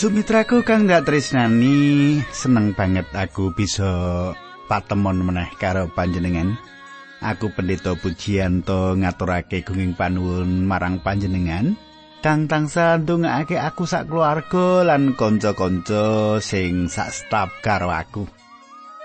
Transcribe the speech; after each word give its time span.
Sumitraku 0.00 0.64
kang 0.64 0.88
dak 0.88 1.04
tresnani, 1.04 2.16
seneng 2.32 2.72
banget 2.72 3.04
aku 3.12 3.52
bisa 3.52 4.32
patemon 4.64 5.20
meneh 5.20 5.52
karo 5.60 5.92
panjenengan. 5.92 6.56
Aku 7.20 7.52
pendeta 7.52 7.92
Pujianto 7.92 8.96
ngaturake 8.96 9.60
gunging 9.60 9.92
panuwun 9.92 10.64
marang 10.64 11.04
panjenengan. 11.04 11.76
Kang 12.24 12.48
tansah 12.48 12.96
ndongake 12.96 13.60
aku 13.60 13.84
sak 13.84 14.08
keluarga 14.08 14.88
lan 14.88 15.12
kanca-kanca 15.20 16.40
sing 16.40 16.88
sak 16.88 17.12
staf 17.12 17.52
karo 17.60 17.92
aku. 17.92 18.24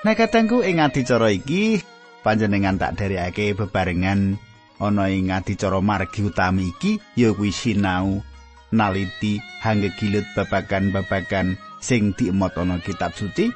Nek 0.07 0.15
katengku 0.15 0.63
ing 0.63 0.79
adicara 0.79 1.27
iki 1.27 1.83
panjenengan 2.23 2.79
tak 2.79 2.95
dherekake 3.03 3.51
bebarengan 3.51 4.39
ana 4.79 5.11
ing 5.11 5.27
adicara 5.27 5.83
margi 5.83 6.23
utami 6.23 6.71
iki 6.71 7.03
ya 7.19 7.35
kuwi 7.35 7.51
sinau 7.51 8.23
naliti 8.75 9.39
hanggegilut 9.63 10.27
babagan-babagan 10.35 11.55
sing 11.79 12.11
diemot 12.13 12.53
ana 12.59 12.77
kitab 12.83 13.15
suci. 13.15 13.49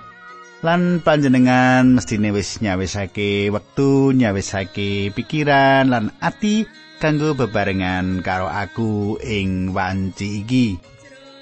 Lan 0.59 0.99
panjenengan 0.99 1.95
mestine 1.95 2.35
wis 2.35 2.59
nyawisake 2.59 3.47
wektu 3.47 4.11
nyawisake 4.11 5.07
pikiran 5.15 5.87
lan 5.87 6.11
ati 6.19 6.67
kanggo 6.99 7.31
bebarengan 7.31 8.19
karo 8.19 8.51
aku 8.51 9.15
ing 9.23 9.71
wanci 9.71 10.43
iki. 10.43 10.67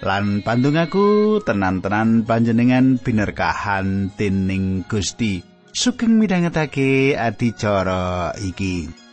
Lan 0.06 0.46
pandungaku 0.46 1.42
tenan-tenan 1.42 2.22
panjenengan 2.30 3.02
binerkahan 3.02 4.14
dening 4.14 4.86
Gusti. 4.86 5.42
Sugeng 5.74 6.22
midhangetake 6.22 7.18
adicara 7.18 8.38
iki 8.38 9.07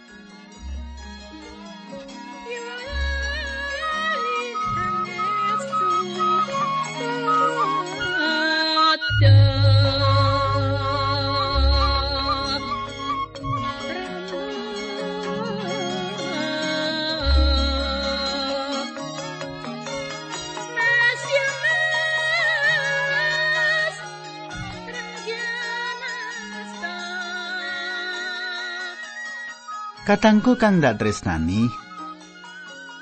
Katangku 30.04 30.60
kang 30.60 30.84
ndak 30.84 31.00
tresnani. 31.00 31.64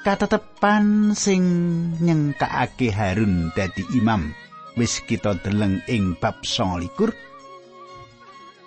Katetepan 0.06 1.11
sing 1.19 1.42
nyengkakake 1.98 2.94
Harun 2.94 3.50
dadi 3.59 3.83
imam 3.98 4.31
wis 4.78 5.03
kita 5.03 5.34
deleng 5.42 5.83
ing 5.91 6.14
bab 6.14 6.47
29 6.47 6.94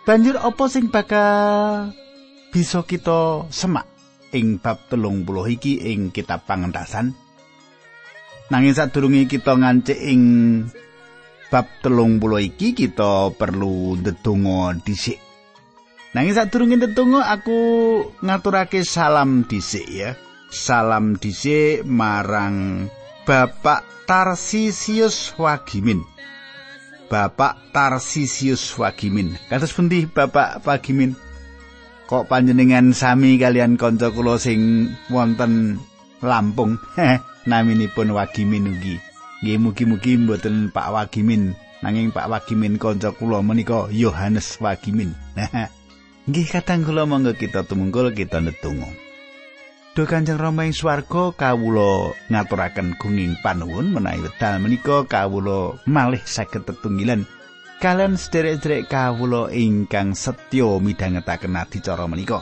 Banjur 0.04 0.36
apa 0.36 0.64
sing 0.68 0.92
bakal 0.92 1.96
bisa 2.52 2.84
kita 2.84 3.48
semak 3.56 3.88
ing 4.36 4.60
bab 4.60 4.84
telung 4.92 5.24
puluh 5.24 5.48
iki 5.48 5.80
ing 5.88 6.12
kitab 6.12 6.44
pangentasan? 6.44 7.16
Nanging 8.52 8.76
sadurunge 8.76 9.32
kita 9.32 9.56
ngancik 9.56 9.96
ing 9.96 10.22
bab 11.48 11.72
telung 11.80 12.20
puluh 12.20 12.44
iki 12.44 12.76
kita 12.76 13.32
perlu 13.32 13.96
ndedonga 13.96 14.76
dhisik 14.84 15.24
Nanging 16.16 16.32
sadurunge 16.32 16.80
tetunggu 16.80 17.20
aku 17.20 17.60
ngaturake 18.24 18.88
salam 18.88 19.44
dhisik 19.44 19.84
ya. 19.84 20.16
Salam 20.48 21.20
dhisik 21.20 21.84
marang 21.84 22.88
Bapak 23.28 24.08
Tarsisius 24.08 25.36
Wagimin. 25.36 26.08
Bapak 27.12 27.76
Tarsisius 27.76 28.64
Wagimin. 28.80 29.36
Kados 29.52 29.76
pundi 29.76 30.08
Bapak 30.08 30.64
Wagimin? 30.64 31.20
Kok 32.08 32.32
panjenengan 32.32 32.96
sami 32.96 33.36
kalian 33.36 33.76
kanca 33.76 34.08
kula 34.08 34.40
sing 34.40 34.96
wonten 35.12 35.84
Lampung? 36.24 36.80
Naminipun 37.52 38.16
Wagimin 38.16 38.72
ugi. 38.72 38.96
Nggih 39.44 39.60
mugi-mugi 39.60 40.16
mboten 40.16 40.72
Pak 40.72 40.96
Wagimin, 40.96 41.52
nanging 41.84 42.16
Pak 42.16 42.32
Wagimin 42.32 42.80
kanca 42.80 43.12
kula 43.12 43.44
menika 43.44 43.92
Yohanes 43.92 44.64
Wagimin. 44.64 45.12
Nggih 46.26 46.50
kadang 46.50 46.82
kula 46.82 47.06
monggo 47.06 47.38
kita 47.38 47.62
tumungkul 47.70 48.10
kita 48.10 48.42
netunggu. 48.42 48.90
Do 49.94 50.10
Kanjeng 50.10 50.42
Rama 50.42 50.66
ing 50.66 50.74
swarga 50.74 51.30
kawula 51.38 52.18
ngaturaken 52.34 52.98
gunging 52.98 53.38
panuwun 53.46 53.94
menawi 53.94 54.26
wedal 54.26 54.58
menika 54.58 55.06
kawula 55.06 55.78
malih 55.86 56.20
saged 56.26 56.66
tetunggilan 56.66 57.30
kalian 57.78 58.18
sederek-sederek 58.18 58.90
kawula 58.90 59.54
ingkang 59.54 60.18
setya 60.18 60.82
midhangetaken 60.82 61.62
adicara 61.62 62.10
menika. 62.10 62.42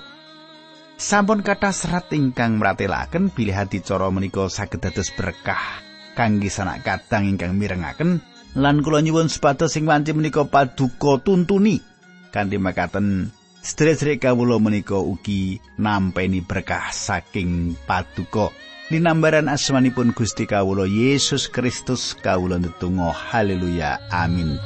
Sampun 0.96 1.44
kata 1.44 1.76
serat 1.76 2.08
ingkang 2.16 2.64
meratelaken 2.64 3.36
bilih 3.36 3.68
adicara 3.68 4.08
menika 4.10 4.48
saged 4.48 4.80
dados 4.80 5.12
berkah 5.12 5.84
kangge 6.16 6.48
sanak 6.48 6.88
kadang 6.88 7.28
ingkang 7.28 7.60
mirengaken 7.60 8.24
lan 8.56 8.80
kula 8.80 9.04
nyuwun 9.04 9.28
sepados 9.28 9.76
sing 9.76 9.84
wanci 9.84 10.16
menika 10.16 10.48
paduka 10.48 11.20
tuntuni 11.20 11.84
kanthi 12.32 12.58
makaten 12.58 13.30
Sedherek 13.64 14.28
kawula 14.28 14.60
menika 14.60 15.00
ugi 15.00 15.56
nampeni 15.80 16.44
berkah 16.44 16.92
saking 16.92 17.80
paduka. 17.88 18.52
Linambaran 18.92 19.48
asmanipun 19.48 20.12
Gusti 20.12 20.44
kawula 20.44 20.84
Yesus 20.84 21.48
Kristus 21.48 22.12
kawula 22.20 22.60
netunggal 22.60 23.16
haleluya 23.16 24.04
amin. 24.12 24.60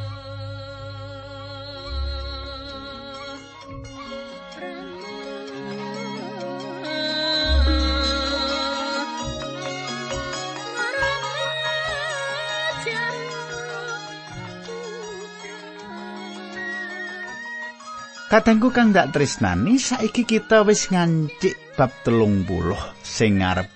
Kadangku 18.28 18.76
kang 18.76 18.92
dak 18.92 19.16
tresnani 19.16 19.80
saiki 19.80 20.28
kita 20.28 20.68
wis 20.68 20.92
ngancik 20.92 21.80
bab 21.80 21.96
telung 22.04 22.44
puluh 22.44 22.76
sing 23.00 23.40
ngarep 23.40 23.72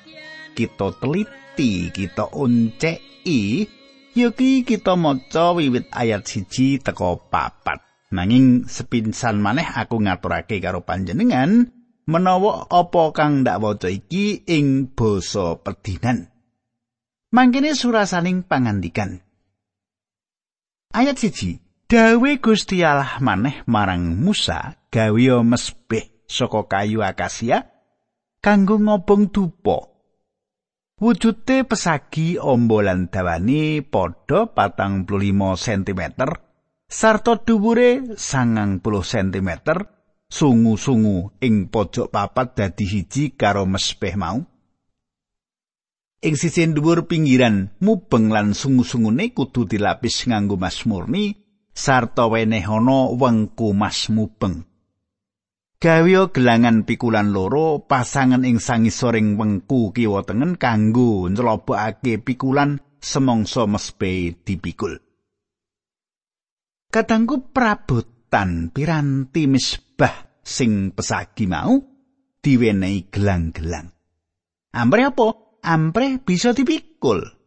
kita 0.60 0.92
teliti 1.00 1.88
kita 1.88 2.28
unceki. 2.28 3.72
Yuki 4.12 4.68
kita 4.68 5.00
maca 5.00 5.56
wiwit 5.56 5.88
ayat 5.96 6.28
siji 6.28 6.84
teko 6.84 7.32
papat. 7.32 7.80
Nanging 8.12 8.68
sepinsan 8.68 9.40
maneh 9.40 9.64
aku 9.64 10.04
ngaturake 10.04 10.60
karo 10.60 10.84
panjenengan 10.84 11.72
menawa 12.12 12.68
apa 12.68 13.16
kang 13.16 13.48
ndak 13.48 13.64
waca 13.64 13.88
iki 13.88 14.44
ing 14.52 14.92
basa 14.92 15.64
pedinan. 15.64 16.28
Mangkene 17.32 17.72
surasaning 17.72 18.44
pangandikan. 18.44 19.24
Ayat 20.92 21.16
siji 21.16 21.61
Dawe 21.92 22.40
Gusti 22.40 22.88
Allah 22.88 23.20
maneh 23.20 23.68
marang 23.68 24.16
Musa 24.16 24.80
gawe 24.88 25.44
mesbeh 25.44 26.24
saka 26.24 26.64
kayu 26.64 27.04
akasia 27.04 27.68
kanggo 28.40 28.80
ngobong 28.80 29.28
dupa. 29.28 29.92
Wujute 31.04 31.68
pesagi 31.68 32.40
ombolan 32.40 33.12
dawane 33.12 33.84
padha 33.84 34.48
patang 34.48 35.04
puluh 35.04 35.36
lima 35.36 35.60
cm, 35.60 36.16
sarta 36.88 37.36
dhuwure 37.36 38.16
sangang 38.16 38.80
puluh 38.80 39.04
cm, 39.04 39.52
sungu-sungu 40.32 41.44
ing 41.44 41.68
pojok 41.68 42.08
papat 42.08 42.56
dadi 42.56 42.88
hiji 42.88 43.36
karo 43.36 43.68
mesbeh 43.68 44.16
mau. 44.16 44.40
Ing 46.24 46.40
sisi 46.40 46.64
dhuwur 46.72 47.04
pinggiran 47.12 47.76
mubeng 47.84 48.32
lan 48.32 48.56
sungu-sungune 48.56 49.36
kudu 49.36 49.68
dilapis 49.68 50.32
nganggo 50.32 50.56
mas 50.56 50.88
murni 50.88 51.41
sarta 51.72 52.28
wenehana 52.28 53.12
wengku 53.16 53.74
mas 53.74 54.08
mubeng. 54.14 54.68
Gawe 55.82 56.30
gelangan 56.30 56.86
pikulan 56.86 57.34
loro 57.34 57.82
pasangan 57.82 58.46
ing 58.46 58.62
sangisoring 58.62 59.34
wengku 59.34 59.90
kiwa 59.90 60.22
tengen 60.22 60.54
kanggo 60.54 61.26
ncelobokake 61.26 62.22
pikulan 62.22 62.78
semongso 63.02 63.66
mesbe 63.66 64.38
dipikul. 64.46 65.02
Katangku 66.94 67.50
prabotan 67.50 68.70
piranti 68.70 69.50
misbah 69.50 70.38
sing 70.46 70.94
pesagi 70.94 71.50
mau 71.50 71.82
diwenehi 72.46 73.10
gelang-gelang. 73.10 73.90
Amre 74.78 75.02
apa? 75.10 75.28
Amre 75.66 76.22
bisa 76.22 76.54
dipikul. 76.54 77.41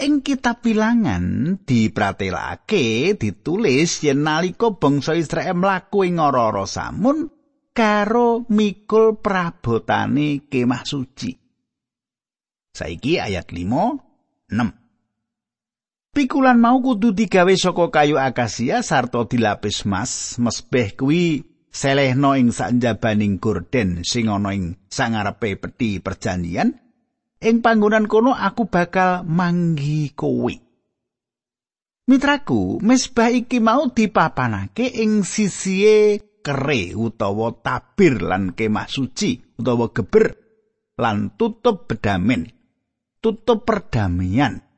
Ing 0.00 0.24
kitab 0.24 0.64
Bilangan 0.64 1.60
dipratelake 1.60 3.20
ditulis 3.20 4.00
yen 4.00 4.24
nalika 4.24 4.72
bangsa 4.72 5.12
Israel 5.12 5.60
mlaku 5.60 6.08
ing 6.08 6.16
ora 6.16 6.64
samun 6.64 7.28
karo 7.76 8.48
mikul 8.48 9.20
prabotane 9.20 10.48
kemah 10.48 10.88
suci. 10.88 11.36
Saiki 12.72 13.20
ayat 13.20 13.52
5 13.52 14.48
6 14.48 14.80
Pikulan 16.16 16.56
mau 16.56 16.80
kudu 16.80 17.12
digawe 17.12 17.52
saka 17.52 17.92
kayu 17.92 18.16
akasia 18.16 18.80
sarta 18.80 19.28
dilapis 19.28 19.84
mas. 19.84 20.40
Mesbeh 20.40 20.96
kuwi 20.96 21.44
selehno 21.68 22.40
ing 22.40 22.56
sanjabaning 22.56 23.36
gorden 23.36 24.00
sing 24.00 24.32
ana 24.32 24.56
ing 24.56 24.80
sangarepe 24.88 25.60
peti 25.60 26.00
perjanjian. 26.00 26.89
Ing 27.40 27.64
panggonan 27.64 28.04
kono 28.04 28.36
aku 28.36 28.68
bakal 28.68 29.24
manggi 29.24 30.12
kowe. 30.12 30.52
Mitraku, 32.10 32.82
mesbah 32.84 33.32
iki 33.32 33.62
mau 33.62 33.88
dipapanake 33.88 34.84
ing 35.00 35.24
sisihe 35.24 36.20
kere 36.44 36.92
utawa 36.92 37.54
tabir 37.64 38.20
lan 38.20 38.52
kemah 38.52 38.88
suci 38.88 39.56
utawa 39.56 39.88
geber 39.94 40.36
lan 41.00 41.32
tutup 41.38 41.88
bedamen. 41.88 42.44
Tutup 43.20 43.68
perdamaian. 43.68 44.70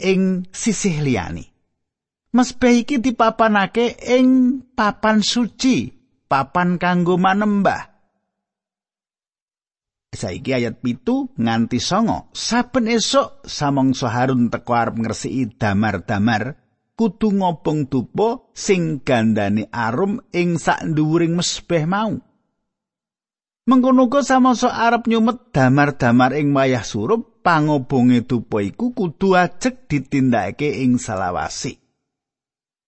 ing 0.00 0.48
sisih 0.52 1.00
liyane. 1.00 1.52
Mesbeh 2.36 2.84
iki 2.84 3.00
dipapanake 3.00 3.96
ing 3.96 4.60
papan 4.76 5.24
suci, 5.24 5.88
papan 6.28 6.76
kanggo 6.76 7.16
manembah. 7.16 7.95
Saiki 10.14 10.54
ayat 10.54 10.78
pitu 10.78 11.34
nganti 11.34 11.82
songo. 11.82 12.30
Saben 12.30 12.86
esok 12.86 13.42
samangsa 13.42 14.12
Harun 14.12 14.48
teko 14.52 14.72
arep 14.78 14.96
ngresiki 15.02 15.58
damar-damar, 15.58 16.54
kudu 16.94 17.34
ngobong 17.34 17.90
dupa 17.90 18.46
sing 18.54 19.02
gandane 19.02 19.66
arum 19.74 20.22
ing 20.30 20.56
sak 20.62 20.86
nduwuring 20.86 21.34
mesbeh 21.34 21.84
mau. 21.84 22.14
Mengkono 23.66 24.06
uga 24.06 24.22
samangsa 24.22 24.70
arep 24.70 25.10
nyumet 25.10 25.50
damar-damar 25.50 26.38
ing 26.38 26.54
wayah 26.54 26.86
surup, 26.86 27.42
pangobonge 27.42 28.22
dupa 28.22 28.62
iku 28.62 28.94
kudu 28.94 29.34
ajeg 29.34 29.90
ditindakake 29.90 30.86
ing 30.86 31.02
salawasi. 31.02 31.82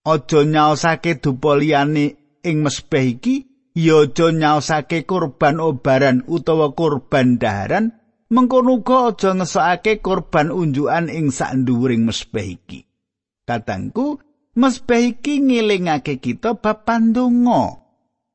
Aja 0.07 0.41
nyaosake 0.47 1.19
dupa 1.19 1.59
liyane 1.59 2.39
ing 2.47 2.63
mesbeh 2.63 3.05
iki, 3.19 3.48
ya 3.79 4.03
aja 4.03 4.35
nyaosake 4.35 5.07
kurban 5.07 5.63
obaran 5.63 6.27
utawa 6.27 6.75
kurban 6.75 7.39
daharan, 7.39 7.95
mengkono 8.35 8.83
uga 8.83 9.15
aja 9.15 9.31
ngesokake 9.39 10.03
kurban 10.03 10.51
unjukan 10.51 11.07
ing 11.07 11.31
sandhuwuring 11.31 12.03
mesbeh 12.03 12.59
iki. 12.59 12.83
Katangku, 13.47 14.19
mesbeh 14.59 15.15
iki 15.15 15.39
ngelingake 15.39 16.19
kita 16.19 16.59
bab 16.59 16.83
pandonga. 16.83 17.87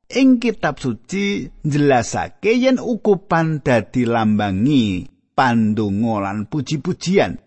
Ing 0.08 0.40
kitab 0.40 0.80
suci 0.80 1.48
njelasake 1.64 2.56
yen 2.56 2.80
ukupan 2.80 3.60
dadi 3.64 4.04
lambangi 4.08 5.04
pandonga 5.36 6.14
lan 6.24 6.48
puji-pujian. 6.48 7.40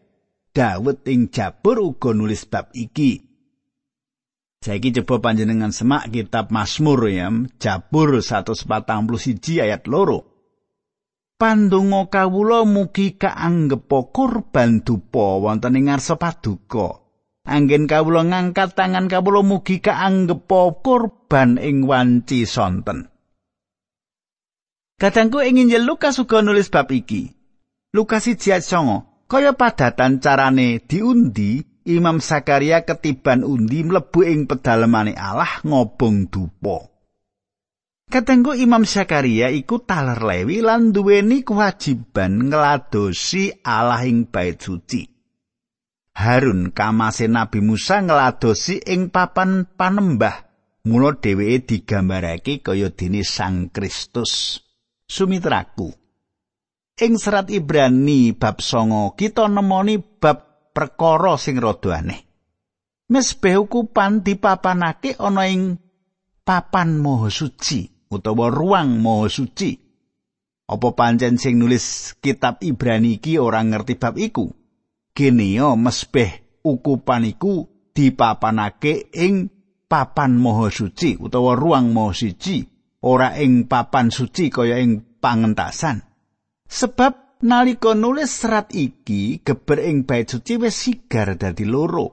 Dawet 0.53 1.05
ing 1.05 1.29
Jabur 1.29 1.77
uga 1.81 2.13
nulis 2.17 2.49
bab 2.49 2.73
iki. 2.73 3.26
Saiki 4.57 4.89
coba 5.01 5.29
panjenengan 5.29 5.69
semak 5.69 6.09
kitab 6.09 6.49
Mazmur 6.49 7.05
ya, 7.07 7.29
Jabur 7.61 8.19
141 8.19 9.61
ayat 9.61 9.85
loro. 9.85 10.37
Pandonga 11.37 12.09
kawula 12.09 12.65
mugi 12.65 13.13
kaanggep 13.13 13.85
kurban 14.09 14.81
dupa 14.81 15.37
wonten 15.37 15.77
ing 15.77 15.85
ngarsa 15.85 16.17
paduka. 16.17 17.05
Anggen 17.45 17.85
kawula 17.85 18.25
ngangkat 18.25 18.73
tangan 18.73 19.05
kawula 19.05 19.45
mugi 19.45 19.77
kaanggep 19.77 20.49
kurban 20.81 21.61
ing 21.61 21.85
wanci 21.85 22.49
sonten. 22.49 23.13
Kadangku 24.97 25.45
ingin 25.45 25.69
Lukas 25.85 26.17
uga 26.17 26.41
nulis 26.41 26.73
bab 26.73 26.89
iki. 26.89 27.29
Lukas 27.93 28.25
1:9 28.25 29.29
kaya 29.29 29.53
padatan 29.53 30.17
carane 30.17 30.81
diundi 30.89 31.61
Imam 31.87 32.19
Sakaria 32.19 32.83
ketiban 32.83 33.47
undi 33.47 33.79
mlebu 33.87 34.27
ing 34.27 34.43
pedalemane 34.43 35.15
Allah 35.15 35.63
ngobong 35.63 36.27
dupa. 36.27 36.83
Katenggo 38.07 38.55
Imam 38.55 38.83
Sakaria 38.83 39.47
iku 39.51 39.83
taler 39.83 40.19
lewi 40.19 40.59
lan 40.63 40.91
duweni 40.91 41.47
kewajiban 41.47 42.51
ngladosi 42.51 43.63
Allah 43.63 44.03
ing 44.03 44.27
bait 44.27 44.59
suci. 44.59 45.07
Harun 46.15 46.75
kamase 46.75 47.27
Nabi 47.31 47.59
Musa 47.59 48.03
ngladosi 48.03 48.83
ing 48.83 49.11
papan 49.11 49.67
panembah. 49.67 50.43
Mula 50.87 51.19
dheweke 51.19 51.83
digambarake 51.83 52.63
kaya 52.63 52.87
dene 52.95 53.27
Sang 53.27 53.75
Kristus. 53.75 54.63
Sumitraku. 55.03 55.91
Ing 57.03 57.19
serat 57.19 57.51
Ibrani 57.51 58.31
bab 58.31 58.63
songo 58.63 59.19
kita 59.19 59.51
nemoni 59.51 59.99
bab 59.99 60.46
perkara 60.77 61.33
sing 61.41 61.57
rada 61.57 61.97
aneh. 61.97 62.21
Mesbeh 63.09 63.57
ukupan 63.57 64.21
dipapanake 64.21 65.17
ana 65.17 65.49
ing 65.49 65.81
papan 66.45 67.01
maha 67.01 67.33
suci 67.33 68.05
utawa 68.13 68.53
ruang 68.53 69.01
maha 69.01 69.25
suci. 69.25 69.73
Apa 70.69 70.93
pancen 70.93 71.41
sing 71.41 71.57
nulis 71.57 72.13
kitab 72.21 72.61
Ibrani 72.61 73.17
iki 73.17 73.41
ora 73.41 73.65
ngerti 73.65 73.97
bab 73.97 74.21
iku? 74.21 74.45
Geneo 75.17 75.73
mesbeh 75.73 76.61
ukupan 76.61 77.25
iku 77.25 77.65
dipapanake 77.95 79.09
ing 79.17 79.49
papan 79.89 80.37
maha 80.37 80.69
suci 80.69 81.17
utawa 81.17 81.57
ruang 81.57 81.89
maha 81.89 82.13
suci, 82.13 82.61
ora 83.01 83.33
ing 83.39 83.65
papan 83.65 84.13
suci 84.13 84.53
kaya 84.53 84.77
ing 84.77 85.17
pangentasan. 85.17 86.05
Sebab 86.67 87.26
nalika 87.41 87.93
nulis 87.93 88.31
serat 88.31 88.73
iki 88.73 89.41
geber 89.45 89.79
ing 89.81 90.05
bait 90.05 90.29
suci 90.29 90.57
wis 90.61 90.75
sigar 90.77 91.35
dadi 91.37 91.65
loro. 91.65 92.07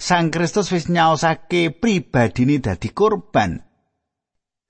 Sang 0.00 0.32
Kristus 0.32 0.72
wis 0.72 0.88
nyaosake 0.88 1.76
pribadine 1.76 2.56
dadi 2.58 2.88
korban. 2.88 3.60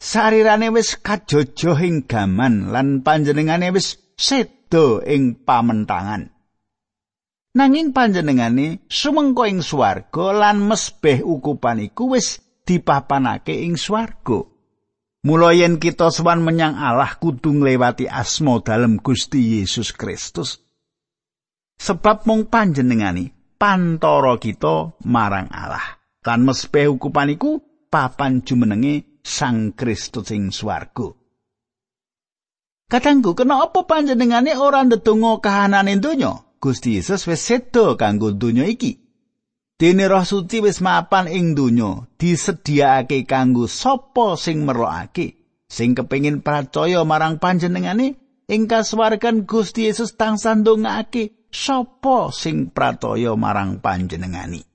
Sarirane 0.01 0.75
wis 0.75 0.99
kajojo 0.99 1.79
ing 1.79 2.11
gaman 2.11 2.75
lan 2.75 3.07
panjenengane 3.07 3.71
wis 3.71 3.95
sedo 4.19 4.99
ing 5.07 5.47
pamentangan. 5.47 6.35
Nanging 7.55 7.95
panjenengane 7.95 8.87
sumengko 8.91 9.47
ing 9.47 9.63
swarga 9.63 10.35
lan 10.35 10.67
mesbeh 10.67 11.23
ukupan 11.23 11.83
iku 11.83 12.15
wis 12.15 12.43
dipapanake 12.67 13.55
ing 13.55 13.79
swarga. 13.79 14.50
Mula 15.21 15.53
yen 15.53 15.77
kita 15.77 16.09
sowan 16.09 16.41
menyang 16.41 16.81
Allah 16.81 17.13
kudu 17.21 17.53
nglewati 17.53 18.09
asma 18.09 18.65
dalem 18.65 18.97
Gusti 18.97 19.61
Yesus 19.61 19.93
Kristus. 19.93 20.65
Sebab 21.77 22.25
mung 22.25 22.49
panjenengani 22.49 23.29
pantoro 23.61 24.41
kita 24.41 24.97
marang 25.05 25.53
Allah. 25.53 26.01
Kan 26.25 26.49
mespe 26.49 26.89
ukupan 26.89 27.37
iku 27.37 27.61
papan 27.93 28.41
jumenenge 28.41 29.21
Sang 29.21 29.77
Kristus 29.77 30.33
ing 30.33 30.49
swarga. 30.49 31.13
Katanggu, 32.89 33.37
kena 33.37 33.69
apa 33.69 33.85
panjenengane 33.85 34.57
ora 34.57 34.81
ndedonga 34.81 35.45
kahanane 35.45 36.01
donya? 36.01 36.41
Gusti 36.57 36.97
Yesus 36.97 37.29
wis 37.29 37.45
sedo 37.45 38.01
kanggo 38.01 38.33
donya 38.33 38.65
iki. 38.65 39.10
Dene 39.81 40.13
Roh 40.13 40.29
Suci 40.29 40.61
wis 40.61 40.85
mapan 40.85 41.25
ing 41.25 41.57
donya, 41.57 42.05
disediakake 42.21 43.25
kanggo 43.25 43.65
sapa 43.65 44.37
sing 44.37 44.69
merokake, 44.69 45.41
sing 45.65 45.97
kepengin 45.97 46.45
percaya 46.45 47.01
marang 47.01 47.41
panjenengane 47.41 48.21
ing 48.45 48.69
kasuwargan 48.69 49.49
Gusti 49.49 49.89
Yesus 49.89 50.21
tansah 50.21 50.61
ndongaake 50.61 51.49
sapa 51.49 52.29
sing 52.29 52.69
percaya 52.69 53.33
marang 53.41 53.81
panjenengane. 53.81 54.69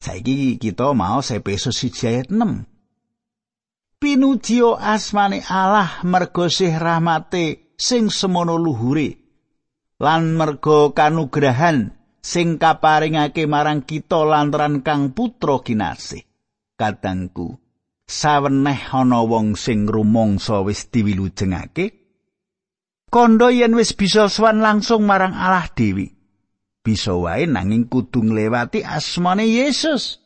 Saiki 0.00 0.56
kita 0.56 0.96
mau 0.96 1.20
Efesus 1.20 1.76
1 1.84 2.08
ayat 2.08 2.28
6. 2.32 4.00
Pinujio 4.00 4.80
asmane 4.80 5.44
Allah 5.44 6.00
mergo 6.08 6.48
sih 6.48 6.72
rahmate 6.72 7.76
sing 7.76 8.08
semono 8.08 8.56
luhure 8.56 9.12
lan 10.00 10.36
mergo 10.36 10.96
kanugrahan 10.96 12.03
sing 12.24 12.56
kaparingake 12.56 13.44
marang 13.44 13.84
kita 13.84 14.24
lantaran 14.24 14.80
kang 14.80 15.12
putra 15.12 15.60
kinasih. 15.60 16.24
Kadangku, 16.80 17.60
saweneh 18.08 18.88
ana 18.88 19.20
wong 19.20 19.60
sing 19.60 19.84
rumangsa 19.84 20.64
wis 20.64 20.88
diwilujengake, 20.88 21.86
kandha 23.12 23.52
yen 23.52 23.76
wis 23.76 23.92
bisa 23.92 24.32
sowan 24.32 24.64
langsung 24.64 25.04
marang 25.04 25.36
Allah 25.36 25.68
dewi. 25.68 26.16
Bisa 26.84 27.12
wae 27.16 27.44
nanging 27.44 27.92
kudu 27.92 28.24
nglewati 28.24 28.80
asmane 28.84 29.44
Yesus. 29.44 30.20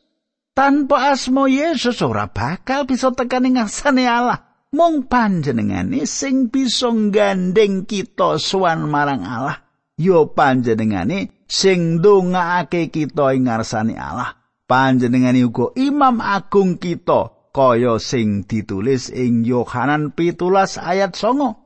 Tanpa 0.58 1.14
asma 1.14 1.46
Yesus 1.46 2.02
ora 2.02 2.26
bakal 2.26 2.82
bisa 2.82 3.14
tekan 3.14 3.46
ngarsane 3.46 4.10
Allah. 4.10 4.42
Mung 4.74 5.06
panjenengane 5.06 6.02
sing 6.02 6.50
bisa 6.50 6.90
gandeng 7.14 7.86
kita 7.86 8.42
sowan 8.42 8.90
marang 8.90 9.22
Allah. 9.22 9.67
Yo 9.98 10.30
panjenengane 10.30 11.34
sing 11.50 11.98
ndongaake 11.98 12.94
kita 12.94 13.34
ing 13.34 13.50
ngarsane 13.50 13.98
Allah. 13.98 14.38
Panjenengane 14.70 15.42
uga 15.42 15.74
Imam 15.74 16.22
Agung 16.22 16.78
kita 16.78 17.34
kaya 17.50 17.98
sing 17.98 18.46
ditulis 18.46 19.10
ing 19.10 19.42
Yohanan 19.42 20.14
pitulas 20.14 20.78
ayat 20.78 21.18
songo. 21.18 21.58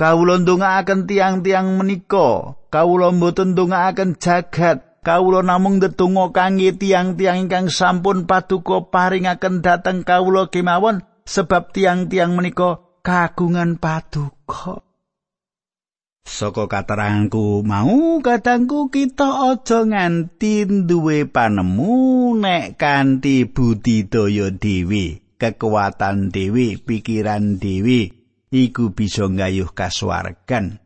Kawula 0.00 0.40
ndongaaken 0.40 1.04
tiang-tiang 1.04 1.76
menika, 1.76 2.56
kawula 2.72 3.12
mboten 3.12 3.52
ndongaaken 3.52 4.16
jagat, 4.16 5.04
kawula 5.04 5.44
namung 5.44 5.76
ndedonga 5.76 6.32
kangge 6.32 6.72
tiang-tiang 6.72 7.44
ingkang 7.44 7.68
sampun 7.68 8.24
paduka 8.24 8.88
paringaken 8.88 9.60
dhateng 9.60 10.00
kawula 10.00 10.48
kemawon 10.48 11.04
sebab 11.28 11.76
tiang-tiang 11.76 12.32
menika 12.32 12.80
kagungan 13.04 13.76
paduka. 13.76 14.80
Saka 16.24 16.68
katerangku 16.70 17.66
mau 17.66 18.18
kadangku 18.24 18.88
kita 18.88 19.52
aja 19.52 19.84
nganti 19.84 20.64
duwe 20.88 21.28
panemu 21.28 22.36
nek 22.38 22.80
kanthi 22.80 23.44
budidaya 23.44 24.48
dhewe, 24.54 25.20
kekuatan 25.36 26.32
dhewe, 26.32 26.80
pikiran 26.80 27.60
dhewe. 27.60 28.20
iku 28.50 28.90
bisa 28.92 29.30
nggayuh 29.30 29.70
kasuwargan. 29.72 30.82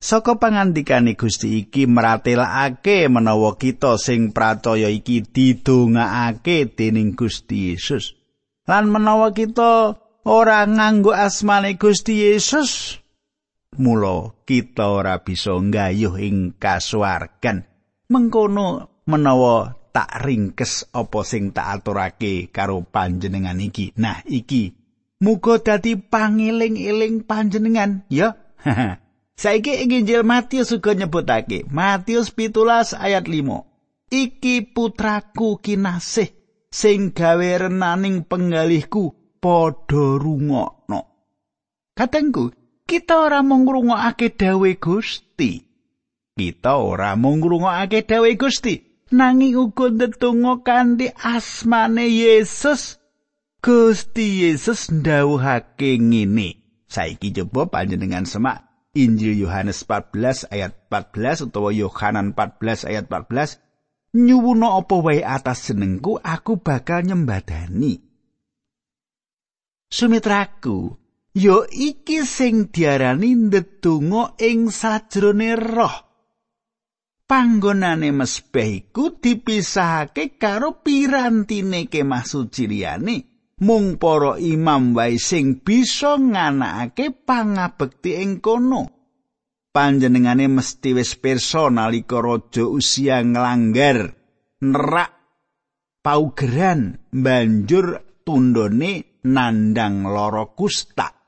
Saka 0.00 0.40
pangandikane 0.40 1.12
Gusti 1.14 1.60
iki 1.60 1.84
meratelakake 1.84 3.06
menawa 3.12 3.60
kita 3.60 4.00
sing 4.00 4.32
pracaya 4.32 4.88
iki 4.88 5.20
didongakake 5.20 6.72
dening 6.72 7.12
Gusti 7.12 7.72
Yesus. 7.72 8.16
Lan 8.64 8.88
menawa 8.88 9.36
kita 9.36 10.00
ora 10.24 10.64
nganggo 10.64 11.12
asmane 11.12 11.76
Gusti 11.76 12.16
Yesus, 12.16 12.96
mula 13.78 14.34
kita 14.42 14.90
ora 14.90 15.22
bisa 15.22 15.54
nggayuh 15.54 16.18
ing 16.18 16.58
kasuwargan. 16.58 17.66
Mengkono 18.10 19.02
menawa 19.06 19.76
tak 19.94 20.22
ringkes 20.26 20.90
apa 20.90 21.20
sing 21.22 21.54
tak 21.54 21.78
aturake 21.78 22.50
karo 22.50 22.82
panjenengan 22.82 23.58
iki. 23.58 23.94
Nah, 23.98 24.22
iki 24.26 24.80
Muga 25.20 25.60
dadi 25.60 26.00
pangeling-eling 26.00 27.28
panjenengan, 27.28 28.08
ya. 28.08 28.40
Saiki 29.40 29.84
Injil 29.84 30.24
Matius 30.24 30.72
uga 30.72 30.96
nyebutake, 30.96 31.68
Matius 31.68 32.32
pitulas 32.32 32.96
ayat 32.96 33.28
5. 33.28 34.08
Iki 34.08 34.72
putraku 34.72 35.60
kinasih 35.60 36.32
sing 36.72 37.12
gawe 37.12 37.68
renaning 37.68 38.24
penggalihku 38.24 39.36
padha 39.44 40.16
rungokno. 40.16 41.00
Katengku, 41.92 42.56
kita 42.90 43.30
ora 43.30 43.38
mung 43.46 43.62
ngrungokake 43.62 44.34
dawuh 44.34 44.74
Gusti. 44.74 45.62
Kita 46.34 46.82
ora 46.82 47.14
mung 47.14 47.38
ngrungokake 47.38 48.02
dawuh 48.02 48.34
Gusti, 48.34 49.06
nanging 49.14 49.54
uga 49.54 49.94
ndedonga 49.94 50.66
kanthi 50.66 51.06
asmane 51.14 52.10
Yesus 52.10 52.98
Gusti 53.62 54.42
Yesus 54.42 54.90
ndawuhake 54.90 56.02
ngene. 56.02 56.58
Saiki 56.90 57.30
coba 57.30 57.70
panjenengan 57.70 58.26
semak 58.26 58.66
Injil 58.98 59.38
Yohanes 59.38 59.86
14 59.86 60.50
ayat 60.50 60.74
14 60.90 61.46
utawa 61.46 61.70
Yohanan 61.70 62.34
14 62.34 62.90
ayat 62.90 63.06
14 63.06 63.62
nyuwuna 64.18 64.74
apa 64.74 64.98
wae 64.98 65.22
atas 65.22 65.70
jenengku 65.70 66.18
aku 66.18 66.58
bakal 66.58 67.06
nyembadani. 67.06 68.02
Sumitraku, 69.90 70.99
yo 71.34 71.66
iki 71.70 72.26
sing 72.26 72.70
diarani 72.72 73.34
ndedonga 73.34 74.38
ing 74.38 74.70
sajrone 74.70 75.56
roh. 75.56 75.96
Panggonane 77.26 78.10
mesbeh 78.10 78.90
iku 78.90 79.14
dipisahake 79.22 80.34
karo 80.34 80.82
pirantine 80.82 81.86
kemah 81.86 82.26
suci 82.26 82.66
liyane. 82.66 83.30
mung 83.60 84.00
para 84.00 84.40
imam 84.40 84.96
wae 84.96 85.20
sing 85.20 85.60
bisa 85.60 86.16
nganakake 86.16 87.12
pangabekti 87.12 88.16
ing 88.16 88.40
kono. 88.40 88.88
Panjenengane 89.70 90.50
mesti 90.50 90.90
wis 90.96 91.14
pirsa 91.14 91.70
nalika 91.70 92.18
raja 92.18 92.66
usia 92.66 93.22
nglanggar 93.22 94.10
nerak 94.66 95.12
paugeran 96.02 96.98
banjur 97.14 98.18
tundone 98.26 99.22
nandang 99.30 100.08
loro 100.10 100.56
kusta. 100.58 101.19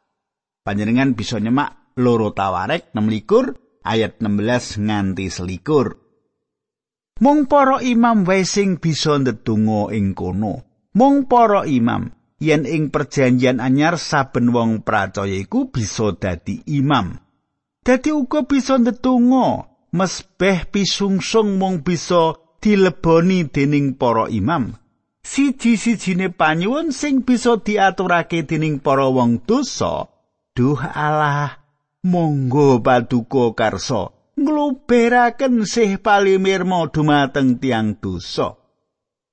Panjenengan 0.63 1.19
bisa 1.19 1.43
nyemak 1.43 1.93
loro 1.99 2.31
tawarek 2.31 2.95
6 2.95 3.83
ayat 3.83 4.23
16 4.23 4.87
nganti 4.87 5.27
selikur. 5.27 5.99
Mung 7.19 7.51
para 7.51 7.83
imam 7.83 8.23
wae 8.23 8.47
sing 8.47 8.79
bisa 8.79 9.19
ndedonga 9.19 9.91
ing 9.91 10.15
kono. 10.15 10.63
Mung 10.95 11.27
para 11.27 11.67
imam 11.67 12.15
yen 12.39 12.63
ing 12.67 12.95
perjanjian 12.95 13.59
anyar 13.59 13.99
saben 13.99 14.55
wong 14.55 14.87
percaya 14.87 15.35
iku 15.35 15.71
bisa 15.71 16.15
dadi 16.15 16.63
imam. 16.67 17.19
Dadi 17.83 18.15
uga 18.15 18.47
bisa 18.47 18.79
ndedonga, 18.79 19.67
mesbeh 19.99 20.71
pisungsung 20.71 21.59
mung 21.59 21.83
bisa 21.83 22.39
dileboni 22.63 23.51
dening 23.51 23.99
para 23.99 24.31
imam. 24.31 24.79
Siji-sijine 25.23 26.35
panyuwun 26.35 26.95
sing 26.95 27.27
bisa 27.27 27.59
diaturake 27.59 28.47
dening 28.47 28.79
para 28.83 29.07
wong 29.11 29.43
dosa, 29.47 30.12
duh 30.53 30.81
Allah, 30.81 31.61
monggo 32.05 32.81
paduka 32.85 33.57
karsa 33.57 34.13
ngluberaken 34.37 35.69
sih 35.69 36.01
palimirma 36.01 36.89
dumateng 36.89 37.61
tiang 37.61 38.01
dosa. 38.01 38.57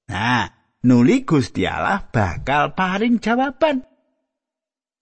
Nah, 0.10 0.46
nuli 0.84 1.24
Gusti 1.24 1.64
Allah 1.64 2.04
bakal 2.10 2.76
paring 2.76 3.22
jawaban. 3.22 3.86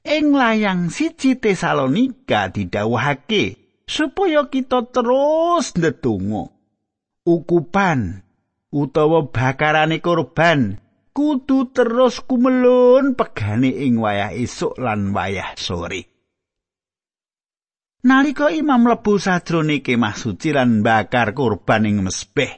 Ing 0.07 0.31
layang 0.31 0.87
siji 0.87 1.35
Tesalonika 1.35 2.47
didhawuhake 2.47 3.59
supaya 3.83 4.47
kita 4.47 4.87
terus 4.87 5.75
ndedonga. 5.75 6.47
Ukupan 7.27 8.23
utawa 8.71 9.27
bakarane 9.27 9.99
korban 9.99 10.79
kudu 11.17 11.73
terus 11.73 12.21
kumelun 12.21 13.17
pegane 13.17 13.73
ing 13.73 13.97
wayah 13.97 14.37
esuk 14.37 14.77
lan 14.77 15.17
wayah 15.17 15.57
sore. 15.57 16.05
Nalika 18.05 18.53
imam 18.53 18.85
mlebu 18.85 19.17
sajrone 19.17 19.81
kemah 19.81 20.13
suci 20.13 20.53
lan 20.53 20.85
bakar 20.85 21.33
korban 21.33 21.89
ing 21.89 22.05
mesbeh, 22.05 22.53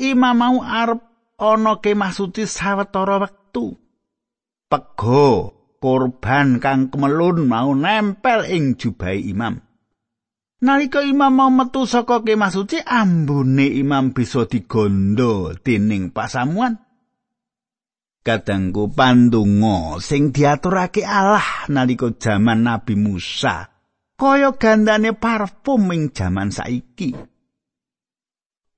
imam 0.00 0.32
mau 0.40 0.56
arep 0.64 1.04
ana 1.36 1.84
kemah 1.84 2.16
suci 2.16 2.48
sawetara 2.48 3.20
wektu. 3.20 3.76
Pego 4.64 5.28
korban 5.76 6.64
kang 6.64 6.88
kemelun 6.88 7.44
mau 7.44 7.76
nempel 7.76 8.48
ing 8.48 8.80
jubah 8.80 9.12
imam. 9.12 9.60
Nalika 10.64 11.04
imam 11.04 11.32
mau 11.36 11.52
metu 11.52 11.84
saka 11.84 12.24
kemah 12.24 12.48
suci, 12.48 12.80
ambune 12.80 13.68
imam 13.68 14.16
bisa 14.16 14.48
digondo 14.48 15.52
dening 15.60 16.08
pasamuan. 16.16 16.89
Kadangku 18.20 18.92
pandungo 18.92 19.96
sing 19.96 20.28
diaturake 20.28 21.08
Allah 21.08 21.64
nalika 21.72 22.12
jaman 22.20 22.68
Nabi 22.68 22.92
Musa 22.92 23.64
kaya 24.20 24.52
gandane 24.60 25.16
parfum 25.16 25.88
ing 25.96 26.12
jaman 26.12 26.52
saiki. 26.52 27.16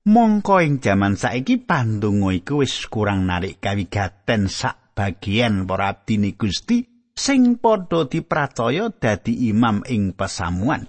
Mongko 0.07 0.55
ing 0.63 0.79
jaman 0.79 1.19
saiki 1.19 1.59
pandonga 1.59 2.31
iku 2.31 2.63
wis 2.63 2.87
kurang 2.87 3.27
narik 3.27 3.59
kawigaten 3.59 4.47
sak 4.47 4.95
bagian 4.95 5.67
para 5.67 5.91
abdine 5.91 6.39
Gusti 6.39 7.11
sing 7.11 7.59
padha 7.59 8.07
dipracaya 8.07 8.95
dadi 8.95 9.51
imam 9.51 9.83
ing 9.91 10.15
pesamuan. 10.15 10.87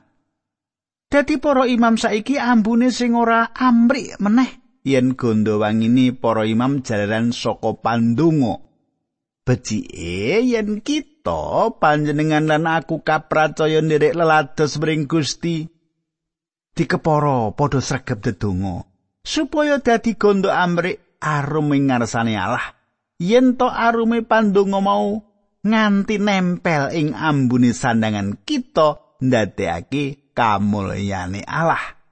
Dadi 1.10 1.42
para 1.42 1.66
imam 1.66 1.98
saiki 1.98 2.38
ambune 2.38 2.94
sing 2.94 3.18
ora 3.18 3.50
amrik 3.50 4.14
meneh 4.22 4.63
yen 4.84 5.16
gondo 5.18 5.58
wangine 5.64 6.12
para 6.12 6.44
imam 6.44 6.84
jalaran 6.84 7.32
saka 7.32 7.74
pandonga. 7.80 8.60
Becike 9.44 10.44
yen 10.44 10.80
kita 10.80 11.72
panjenengan 11.80 12.48
lan 12.48 12.64
aku 12.68 13.00
kapracaya 13.00 13.80
nderek 13.80 14.16
lelados 14.16 14.76
mring 14.80 15.08
Gusti 15.08 15.68
dikepara 16.76 17.52
padha 17.56 17.80
sregep 17.80 18.20
dedonga. 18.24 18.94
supaya 19.24 19.80
dadi 19.80 20.20
gondo 20.20 20.52
amrik 20.52 21.16
arum 21.24 21.72
ing 21.72 21.88
ngarsane 21.88 22.36
Allah 22.36 22.76
yen 23.16 23.56
to 23.56 23.64
arume 23.64 24.20
pandonga 24.20 24.84
mau 24.84 25.24
nganti 25.64 26.20
nempel 26.20 26.92
ing 26.92 27.16
ambune 27.16 27.72
sandangan 27.72 28.36
kita 28.44 29.00
ndadekake 29.24 30.36
kamulyane 30.36 31.40
Allah 31.48 32.03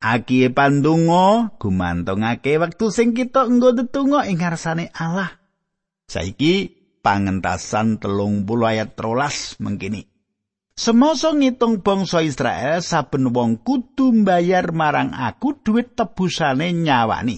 Aki 0.00 0.48
pandonga 0.56 1.60
gumantongake 1.60 2.56
wektu 2.56 2.88
sing 2.88 3.12
kita 3.12 3.44
enggo 3.44 3.76
tetunggo 3.76 4.24
ing 4.24 4.40
ngarsane 4.40 4.88
Allah. 4.96 5.36
Saiki 6.08 6.72
pangentasan 7.04 8.00
telung 8.00 8.48
puluh 8.48 8.72
ayat 8.72 8.96
rolas 8.96 9.60
mengkini. 9.60 10.08
Semasa 10.72 11.36
ngitung 11.36 11.84
bangsa 11.84 12.24
Israel 12.24 12.80
saben 12.80 13.28
wong 13.28 13.60
kudu 13.60 14.24
mbayar 14.24 14.72
marang 14.72 15.12
aku 15.12 15.60
duit 15.60 15.92
tebusane 15.92 16.72
nyawani. 16.72 17.36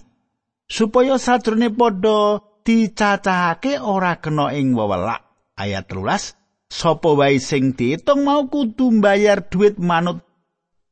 Supaya 0.70 1.18
sadurunge 1.18 1.74
padha 1.74 2.46
dicacahake 2.62 3.82
ora 3.82 4.22
kena 4.22 4.54
ing 4.54 4.78
wewelak. 4.78 5.26
Ayat 5.58 5.90
13 5.90 6.38
sapa 6.70 7.10
wae 7.18 7.42
sing 7.42 7.74
diitung 7.74 8.22
mau 8.22 8.46
kudu 8.46 9.02
mbayar 9.02 9.50
dhuwit 9.50 9.82
manut 9.82 10.22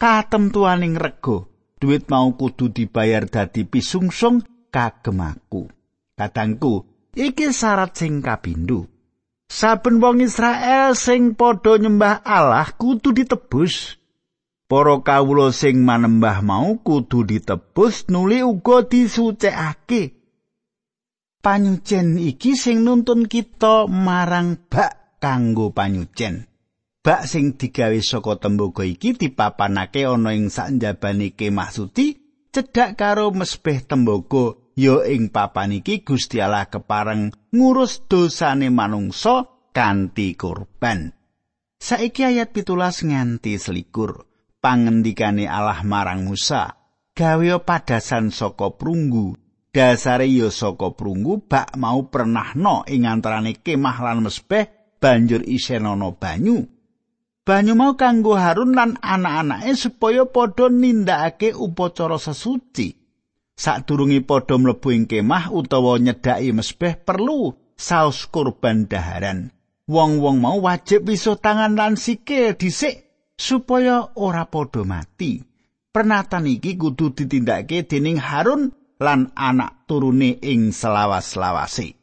katemtuaning 0.02 0.98
rega 0.98 1.49
dhuwit 1.80 2.06
mau 2.12 2.36
kudu 2.36 2.68
dibayar 2.68 3.24
dadi 3.24 3.64
pisungsung 3.64 4.44
kagem 4.68 5.18
aku. 5.24 5.66
Kadangku 6.14 6.84
iki 7.16 7.48
syarat 7.50 7.96
sing 7.96 8.20
kapindho 8.20 8.86
saben 9.50 9.98
wong 9.98 10.22
Israel 10.22 10.94
sing 10.94 11.34
padha 11.34 11.80
nyembah 11.80 12.22
Allah 12.22 12.70
kudu 12.76 13.16
ditebus. 13.16 13.98
Para 14.70 15.02
kawula 15.02 15.50
sing 15.50 15.82
manembah 15.82 16.46
mau 16.46 16.78
kudu 16.78 17.26
ditebus 17.26 18.06
nuli 18.06 18.46
uga 18.46 18.86
disucikake 18.86 20.14
panyucen 21.42 22.20
iki 22.20 22.54
sing 22.54 22.86
nuntun 22.86 23.26
kita 23.26 23.90
marang 23.90 24.60
bak 24.70 25.18
kanggo 25.18 25.74
panyucen. 25.74 26.49
Bak 27.00 27.24
sing 27.24 27.56
digawe 27.56 27.96
saka 28.04 28.36
tembaga 28.36 28.84
iki 28.84 29.16
dipapanake 29.16 30.04
ana 30.04 30.36
ing 30.36 30.52
sanjabane 30.52 31.32
kemah 31.32 31.72
suci 31.72 32.12
cedhak 32.52 33.00
karo 33.00 33.32
mesbeh 33.32 33.80
tembaga 33.88 34.60
ya 34.76 35.00
ing 35.08 35.32
papan 35.32 35.80
iki 35.80 36.04
Gusti 36.04 36.44
Allah 36.44 36.68
kepareng 36.68 37.32
ngurus 37.56 38.04
dosane 38.04 38.68
manungsa 38.68 39.48
kanthi 39.72 40.36
kurban. 40.36 41.16
Saiki 41.80 42.20
ayat 42.20 42.52
pitulas 42.52 43.00
nganti 43.00 43.56
selikur 43.56 44.28
pangendikane 44.60 45.48
Allah 45.48 45.80
marang 45.88 46.28
Musa 46.28 46.76
gawe 47.16 47.64
padasan 47.64 48.28
saka 48.28 48.76
prunggu 48.76 49.40
dasare 49.72 50.28
ya 50.28 50.52
saka 50.52 50.92
prunggu 50.92 51.48
bak 51.48 51.80
mau 51.80 52.12
pernahno 52.12 52.84
ing 52.84 53.08
antarane 53.08 53.56
kemah 53.56 54.04
lan 54.04 54.20
mesbeh 54.20 54.68
banjur 55.00 55.40
isen 55.48 55.88
ana 55.88 56.12
banyu. 56.12 56.79
Banyu 57.50 57.74
mau 57.74 57.98
kanggo 57.98 58.38
Harun 58.38 58.78
lan 58.78 58.94
anak-anake 59.02 59.74
supaya 59.74 60.22
padha 60.22 60.70
nindakake 60.70 61.50
upacara 61.50 62.14
sesuci. 62.14 62.94
Sadurunge 63.58 64.22
padha 64.22 64.54
mlebu 64.54 64.94
ing 64.94 65.10
kemah 65.10 65.50
utawa 65.50 65.98
nyedhaki 65.98 66.54
mesbeh 66.54 67.02
perlu 67.02 67.50
saus 67.74 68.30
kurban 68.30 68.86
daharan. 68.86 69.50
Wong-wong 69.90 70.38
mau 70.38 70.62
wajib 70.62 71.10
wisuh 71.10 71.42
tangan 71.42 71.74
lan 71.74 71.98
sikil 71.98 72.54
dhisik 72.54 73.10
supaya 73.34 74.14
ora 74.14 74.46
padha 74.46 74.86
mati. 74.86 75.42
Pernatan 75.90 76.46
iki 76.46 76.78
kudu 76.78 77.18
ditindakake 77.18 77.82
dening 77.82 78.22
Harun 78.22 78.70
lan 79.02 79.34
anak 79.34 79.90
turune 79.90 80.38
ing 80.38 80.70
selawas-lawase. 80.70 81.99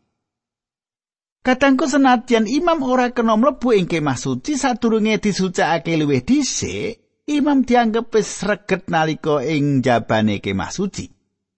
Kadangku 1.46 1.88
senadyan 1.88 2.46
imam 2.48 2.84
ora 2.84 3.12
kena 3.15 3.38
mlebu 3.39 3.74
ing 3.74 3.88
kemah 3.88 4.20
suci 4.20 4.60
sadurunge 4.60 5.17
disucikake 5.24 5.96
luwih 5.96 6.22
dhisik, 6.22 7.24
imam 7.27 7.63
dianggep 7.63 8.12
wis 8.13 8.44
reget 8.44 8.91
nalika 8.91 9.44
ing 9.44 9.82
jabane 9.82 10.44
kemah 10.44 10.72
suci. 10.72 11.08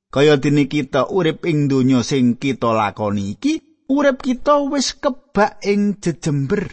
Kaya 0.09 0.41
dene 0.41 0.65
kita 0.65 1.09
urip 1.09 1.45
ing 1.45 1.69
donya 1.69 2.01
sing 2.01 2.41
kita 2.41 2.73
lakoni 2.73 3.37
iki, 3.37 3.85
urip 3.89 4.25
kita 4.25 4.61
wis 4.65 4.97
kebak 4.97 5.61
ing 5.65 6.01
jejember. 6.01 6.65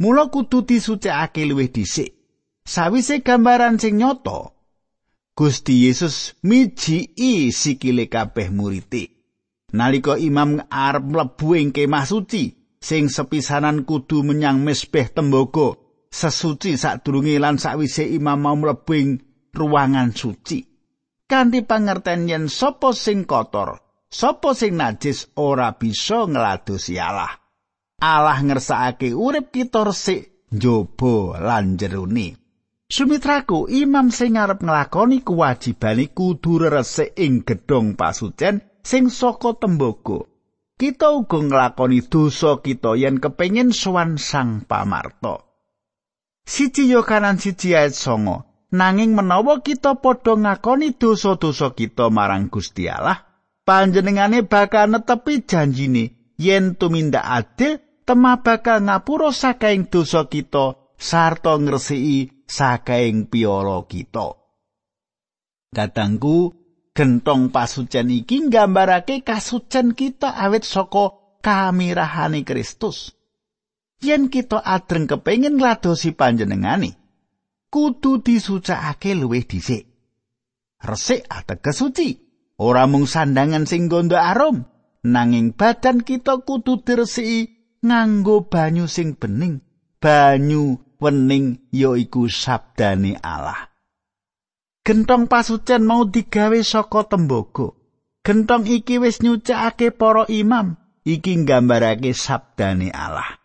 Mula 0.00 0.32
kudu 0.32 0.64
disucikake 0.64 1.44
luwih 1.44 1.68
dhisik. 1.68 2.16
Sawise 2.64 3.20
gambaran 3.24 3.80
sing 3.80 4.00
nyata, 4.00 4.52
Gusti 5.36 5.88
Yesus 5.88 6.36
miji 6.44 7.08
sikile 7.52 8.12
kabeh 8.12 8.52
murid 8.52 8.92
Nalika 9.70 10.18
imam 10.18 10.58
arep 10.66 11.04
mlebu 11.06 11.48
ing 11.54 11.70
kemah 11.70 12.02
suci, 12.02 12.50
sing 12.82 13.06
sepisanan 13.06 13.86
kudu 13.86 14.26
menyang 14.26 14.58
mesbeh 14.66 15.14
tembaga, 15.14 15.78
sesuci 16.10 16.74
sadurunge 16.74 17.38
lan 17.38 17.54
sakwise 17.54 18.02
imam 18.10 18.38
mau 18.42 18.56
mlebu 18.58 18.92
ing 18.98 19.08
ruangan 19.54 20.10
suci. 20.10 20.66
Kanthi 21.30 21.62
pangerten 21.62 22.26
yen 22.26 22.50
sapa 22.50 22.90
sing 22.90 23.22
kotor, 23.22 23.78
sapa 24.10 24.50
sing 24.58 24.74
najis 24.74 25.30
ora 25.38 25.70
bisa 25.78 26.26
ngladosi 26.26 26.98
Allah. 26.98 27.30
Allah 28.02 28.38
ngersakake 28.42 29.14
urip 29.14 29.54
kita 29.54 29.86
resik 29.86 30.50
njaba 30.50 31.38
lan 31.38 31.78
jerone. 31.78 32.34
Sumitraku, 32.90 33.70
imam 33.70 34.10
sing 34.10 34.34
arep 34.34 34.66
nglakoni 34.66 35.22
kewajibane 35.22 36.10
kudu 36.10 36.58
resik 36.58 37.14
ing 37.14 37.46
gedhong 37.46 37.94
pasucen 37.94 38.69
sing 38.82 39.08
saka 39.12 39.56
tembaga. 39.56 40.26
Kita 40.80 41.12
uga 41.12 41.38
nglakoni 41.44 42.00
dosa 42.08 42.64
kita 42.64 42.96
yen 42.96 43.20
kepengin 43.20 43.68
sowan 43.68 44.16
Sang 44.16 44.64
Pamarta. 44.64 45.44
Siji 46.48 46.88
Yohanan 46.88 47.36
siji 47.36 47.76
ayat 47.76 47.92
songo. 47.92 48.48
Nanging 48.70 49.18
menawa 49.18 49.60
kita 49.66 49.98
padha 49.98 50.38
ngakoni 50.38 50.94
dosa-dosa 50.94 51.74
kita 51.74 52.06
marang 52.06 52.46
Gusti 52.48 52.86
Allah, 52.86 53.18
panjenengane 53.66 54.46
bakal 54.46 54.94
netepi 54.94 55.42
janjine 55.42 56.34
yen 56.38 56.78
tumindak 56.78 57.26
adil 57.26 57.82
tema 58.06 58.38
bakal 58.38 58.78
ngapura 58.86 59.34
sakaing 59.34 59.90
dosa 59.90 60.30
kita 60.30 60.94
sarta 60.94 61.58
ngresiki 61.58 62.46
sakaing 62.46 63.26
piolo 63.26 63.90
kita. 63.90 64.38
Kadangku 65.74 66.59
gentong 66.94 67.54
pasucen 67.54 68.10
iki 68.10 68.50
nggambarake 68.50 69.22
kasucen 69.22 69.94
kita 69.94 70.34
awit 70.34 70.66
saka 70.66 71.16
kamirahane 71.40 72.44
Kristus. 72.44 73.14
Yen 74.00 74.32
kita 74.32 74.64
adreng 74.64 75.04
kepengin 75.04 75.60
ngladosi 75.60 76.16
panjenengane, 76.16 76.96
kudu 77.68 78.24
disucakake 78.24 79.12
luwih 79.12 79.44
dhisik. 79.44 79.84
Resik 80.80 81.28
ateges 81.28 81.76
suci, 81.76 82.08
ora 82.56 82.88
mung 82.88 83.04
sandangan 83.04 83.68
sing 83.68 83.92
gondo 83.92 84.16
arum, 84.16 84.64
nanging 85.04 85.52
badan 85.52 86.00
kita 86.00 86.40
kudu 86.48 86.80
diresiki 86.80 87.52
nganggo 87.84 88.48
banyu 88.48 88.88
sing 88.88 89.20
bening. 89.20 89.60
Banyu 90.00 90.80
wening 90.96 91.68
ya 91.68 91.92
iku 91.92 92.24
sabdane 92.24 93.20
Allah. 93.20 93.69
Gentong 94.90 95.30
pasucen 95.30 95.86
mau 95.86 96.02
digawe 96.02 96.58
saka 96.66 97.06
tembaga. 97.06 97.70
Gentong 98.26 98.66
iki 98.66 98.98
wis 98.98 99.22
nyucikake 99.22 99.94
para 99.94 100.26
imam, 100.26 100.82
iki 101.06 101.30
nggambarake 101.38 102.10
sabdane 102.10 102.90
Allah. 102.90 103.38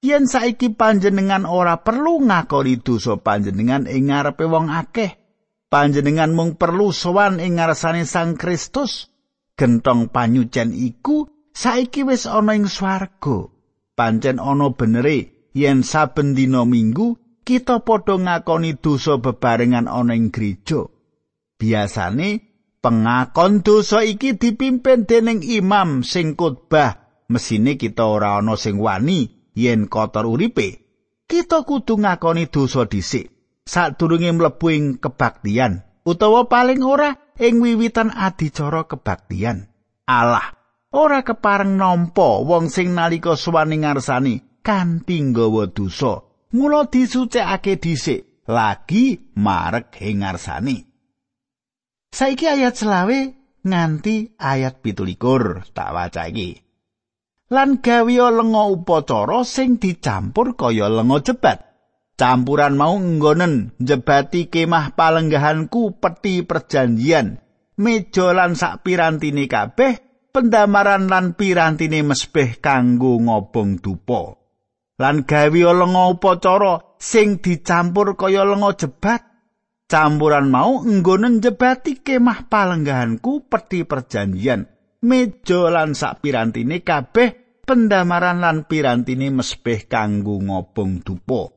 Yen 0.00 0.24
saiki 0.24 0.72
panjenengan 0.72 1.44
ora 1.44 1.84
perlu 1.84 2.24
ngakoni 2.24 2.80
dosa 2.80 3.20
panjenengan 3.20 3.84
ing 3.84 4.08
ngarepe 4.08 4.48
wong 4.48 4.72
akeh, 4.72 5.12
panjenengan 5.68 6.32
mung 6.32 6.56
perlu 6.56 6.88
sowan 6.88 7.36
ing 7.36 7.60
ngarsane 7.60 8.08
Sang 8.08 8.40
Kristus. 8.40 9.12
Gentong 9.60 10.08
panyucen 10.08 10.72
iku 10.72 11.28
saiki 11.52 12.00
wis 12.00 12.24
ana 12.24 12.56
ing 12.56 12.64
swarga. 12.64 13.52
Pancen 13.92 14.40
ana 14.40 14.72
benere 14.72 15.52
yen 15.52 15.84
saben 15.84 16.32
dina 16.32 16.64
Minggu 16.64 17.27
kita 17.48 17.80
padha 17.80 18.20
ngakoni 18.20 18.76
dosa 18.76 19.16
bebarengan 19.16 19.88
ana 19.88 20.12
ing 20.12 20.28
gereja. 20.28 20.84
Biasane 21.56 22.44
pengakon 22.84 23.64
dosa 23.64 24.04
iki 24.04 24.36
dipimpin 24.36 25.08
dening 25.08 25.40
imam 25.40 26.04
sing 26.04 26.36
khotbah. 26.36 27.24
Mesine 27.32 27.80
kita 27.80 28.04
ora 28.04 28.36
ana 28.36 28.52
sing 28.60 28.76
wani 28.76 29.48
yen 29.56 29.88
kotor 29.88 30.28
uripe. 30.28 30.84
Kita 31.24 31.64
kudu 31.64 31.96
ngakoni 32.04 32.52
dosa 32.52 32.84
dhisik 32.84 33.32
sadurunge 33.64 34.28
mlebu 34.32 34.66
ing 34.68 34.84
kebaktian 35.00 35.84
utawa 36.04 36.48
paling 36.52 36.84
ora 36.84 37.16
ing 37.40 37.64
wiwitan 37.64 38.12
adicara 38.12 38.84
kebaktian. 38.84 39.72
Allah 40.04 40.52
ora 40.92 41.24
kepareng 41.24 41.80
nampa 41.80 42.44
wong 42.44 42.68
sing 42.68 42.92
nalika 42.92 43.40
suwani 43.40 43.80
ngarsani 43.80 44.60
kanthi 44.60 45.16
nggawa 45.32 45.72
dosa. 45.72 46.27
Mula 46.54 46.88
disucikake 46.88 47.76
dhisik 47.76 48.44
lagi 48.48 49.32
marek 49.36 50.00
ing 50.00 50.24
ngarsane. 50.24 50.76
Saiki 52.08 52.48
ayat 52.48 52.72
selawe 52.72 53.18
nganti 53.68 54.40
ayat 54.40 54.80
pitulikur 54.80 55.68
tak 55.76 55.92
waca 55.92 56.24
iki. 56.32 56.56
Lan 57.52 57.80
gawe 57.80 58.28
lenga 58.32 58.64
upacara 58.68 59.44
sing 59.44 59.76
dicampur 59.80 60.56
kaya 60.56 60.88
lenga 60.88 61.20
jebat. 61.24 61.58
Campuran 62.18 62.74
mau 62.74 62.98
nggonen 62.98 63.78
jebati 63.78 64.50
kemah 64.50 64.96
palenggahanku 64.98 66.02
peti 66.02 66.42
perjanjian. 66.42 67.38
Meja 67.78 68.34
lan 68.34 68.58
sak 68.58 68.82
pirantine 68.82 69.46
kabeh 69.46 70.26
pendamaran 70.34 71.06
lan 71.06 71.38
pirantine 71.38 72.02
mesbeh 72.02 72.58
kanggo 72.58 73.22
ngobong 73.22 73.78
dupa. 73.78 74.37
Lan 74.98 75.22
gawe 75.22 75.62
lenga 75.74 76.04
upacara 76.10 76.98
sing 76.98 77.38
dicampur 77.38 78.18
kaya 78.18 78.42
lenga 78.42 78.74
jebat 78.74 79.22
campuran 79.86 80.50
mau 80.50 80.82
nggonen 80.82 81.40
jebati 81.40 82.02
kemah 82.02 82.50
palenggahanku 82.50 83.46
peti 83.46 83.86
perjanjian 83.86 84.66
meja 85.02 85.70
lan 85.70 85.94
sak 85.94 86.20
pirantine 86.20 86.82
kabeh 86.82 87.62
pendamaran 87.62 88.42
lan 88.42 88.66
pirantine 88.66 89.30
mesbeh 89.30 89.86
kanggo 89.86 90.40
ngobong 90.42 91.04
dupa. 91.04 91.52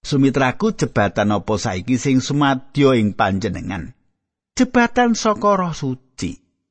Sumitraku 0.00 0.72
jebatan 0.72 1.36
apa 1.36 1.54
saiki 1.60 2.00
sing 2.00 2.24
sumadyo 2.24 2.96
ing 2.96 3.12
panjenengan? 3.12 3.92
Jebatan 4.56 5.12
saka 5.12 5.60
Roh 5.60 5.76
Suci. 5.76 6.09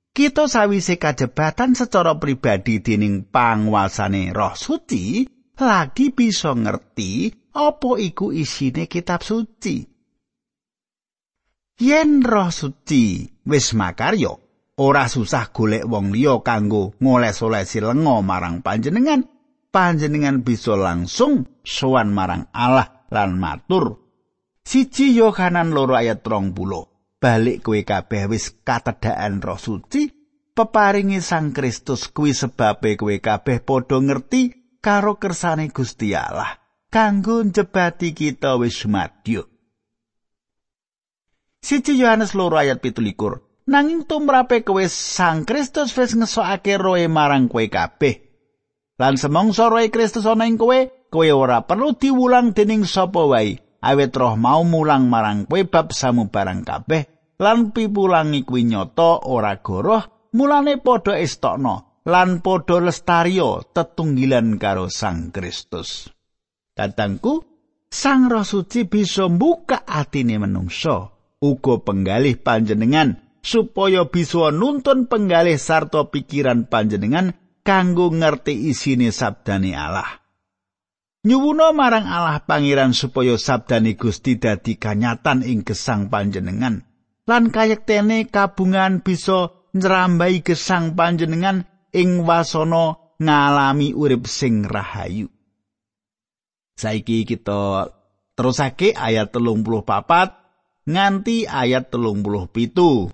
Kita 0.09 0.49
sawise 0.49 0.97
kajebatan 0.99 1.77
secara 1.77 2.17
pribadi 2.17 2.81
dening 2.83 3.29
panguasane 3.29 4.35
Roh 4.35 4.57
Suci, 4.57 5.23
lagi 5.61 6.11
bisa 6.11 6.51
ngerti 6.51 7.29
apa 7.55 7.91
iku 7.97 8.33
isine 8.33 8.89
kitab 8.89 9.23
suci. 9.23 9.85
Yen 11.79 12.19
Roh 12.25 12.51
Suci 12.51 13.29
wis 13.47 13.71
makarya, 13.77 14.33
ora 14.81 15.05
susah 15.07 15.53
golek 15.55 15.87
wong 15.87 16.11
liya 16.11 16.41
kanggo 16.43 16.97
ngoles-olesi 16.99 17.79
lenga 17.79 18.19
marang 18.19 18.59
panjenengan. 18.59 19.23
Panjenengan 19.69 20.41
bisa 20.41 20.73
langsung 20.73 21.45
sowan 21.61 22.09
marang 22.09 22.49
Allah 22.49 23.05
lan 23.13 23.37
matur 23.37 24.09
siji 24.69 25.17
Yohanan 25.17 25.73
loro 25.73 25.97
ayat 25.97 26.21
rong 26.21 26.53
balik 27.19 27.67
kowe 27.67 27.83
kabeh 27.83 28.31
wis 28.31 28.55
katedhakan 28.63 29.43
roh 29.43 29.59
suci 29.59 30.07
peparingi 30.55 31.19
sang 31.19 31.51
Kristus 31.51 32.07
kuwi 32.07 32.31
sebabe 32.31 32.95
kowe 32.95 33.15
kabeh 33.19 33.59
padha 33.59 33.99
ngerti 33.99 34.41
karo 34.79 35.19
kersane 35.19 35.67
Gusti 35.67 36.15
Allah 36.15 36.55
kanggo 36.87 37.43
njebati 37.43 38.15
kita 38.15 38.55
wis 38.55 38.87
madya. 38.87 39.43
Siji 41.59 41.99
Yohanes 41.99 42.33
loro 42.39 42.55
ayat 42.55 42.79
pitulikur 42.79 43.43
nanging 43.67 44.07
tumrape 44.07 44.63
kowe 44.63 44.87
sang 44.87 45.43
Kristus 45.43 45.91
wis 45.99 46.15
ngesokake 46.15 46.79
roe 46.79 47.03
marang 47.11 47.51
kowe 47.51 47.67
kabeh. 47.67 48.15
Lan 48.95 49.19
semongso 49.19 49.67
roe 49.67 49.91
Kristus 49.91 50.23
ana 50.23 50.47
ing 50.47 50.55
kowe 50.55 50.87
kowe 51.11 51.27
ora 51.35 51.67
perlu 51.67 51.99
diwulang 51.99 52.55
dening 52.55 52.87
sapa 52.87 53.27
wae 53.27 53.68
awet 53.83 54.13
roh 54.15 54.35
mau 54.35 54.61
mulang 54.67 55.07
marang 55.07 55.47
kowe 55.47 55.61
bab 55.67 55.95
samubarang 55.95 56.63
kabeh 56.67 57.35
lan 57.39 57.71
pipulangi 57.71 58.43
kuwi 58.43 58.67
nyata 58.67 59.27
ora 59.27 59.59
goroh 59.63 60.29
mulane 60.35 60.77
padha 60.79 61.15
estokno 61.15 62.03
lan 62.07 62.43
padha 62.43 62.77
lestario 62.83 63.63
tetunggilan 63.71 64.59
karo 64.59 64.91
Sang 64.91 65.31
Kristus 65.31 66.11
Tatangku 66.75 67.43
Sang 67.89 68.29
Roh 68.29 68.45
Suci 68.45 68.85
bisa 68.85 69.25
mbuka 69.25 69.87
atine 69.87 70.37
menungso 70.37 71.19
uga 71.39 71.79
penggalih 71.81 72.37
panjenengan 72.37 73.17
supaya 73.39 74.05
bisa 74.05 74.51
nuntun 74.51 75.07
penggalih 75.07 75.55
sarta 75.55 76.11
pikiran 76.11 76.67
panjenengan 76.67 77.33
kanggo 77.63 78.11
ngerti 78.11 78.69
isine 78.71 79.09
sabdane 79.15 79.71
Allah. 79.73 80.18
Nyuwuna 81.19 81.75
marang 81.75 82.07
Allah 82.07 82.39
Pangeran 82.39 82.95
supaya 82.95 83.35
sabdane 83.35 83.99
Gusti 83.99 84.39
dadi 84.39 84.79
kanyatan 84.79 85.43
ing 85.43 85.67
gesang 85.67 86.07
panjenengan 86.07 86.87
lan 87.27 87.51
kayektene 87.51 88.31
kabungan 88.31 89.03
bisa 89.03 89.51
nyerambai 89.75 90.39
gesang 90.41 90.95
panjenengan 90.95 91.67
ing 91.91 92.23
wasana 92.23 92.97
ngalami 93.19 93.91
urip 93.91 94.31
sing 94.31 94.63
rahayu. 94.63 95.27
Saiki 96.79 97.27
kita 97.27 97.91
terusake 98.39 98.95
ayat 98.95 99.35
telung 99.35 99.67
puluh 99.67 99.83
papat 99.83 100.31
nganti 100.87 101.43
ayat 101.43 101.91
telung 101.91 102.23
puluh 102.23 102.47
pitu. 102.47 103.11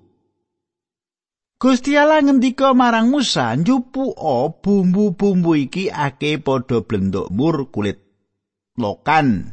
Gusti 1.65 1.97
Allah 1.97 2.21
ngendika 2.21 2.77
marang 2.77 3.09
Musa, 3.09 3.57
"Njupuka 3.57 4.53
bumbu-bumbu 4.61 5.57
iki 5.57 5.89
ake 5.89 6.37
padha 6.37 6.85
blendok 6.85 7.33
mur 7.33 7.73
kulit 7.73 8.05
lokan." 8.77 9.49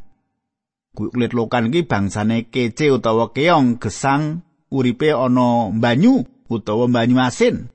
Kulit 0.92 1.32
lokan 1.32 1.72
iki 1.72 1.88
bangsane 1.88 2.52
kece 2.52 2.92
utawa 2.92 3.32
keong 3.32 3.80
gesang 3.80 4.44
uripe 4.68 5.08
ana 5.08 5.72
banyu 5.72 6.20
utawa 6.52 6.84
banyu 6.84 7.16
asin. 7.16 7.72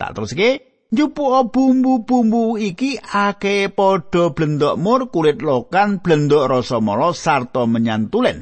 Tak 0.00 0.16
teruske, 0.16 0.64
"Njupuka 0.88 1.52
bumbu-bumbu 1.52 2.56
iki 2.56 2.96
ake 2.96 3.68
padha 3.68 4.32
blendok 4.32 4.80
mur 4.80 5.12
kulit 5.12 5.44
lokan 5.44 6.00
blendok 6.00 6.48
rasa 6.48 6.80
mala 6.80 7.12
sarta 7.12 7.68
menyantulen." 7.68 8.40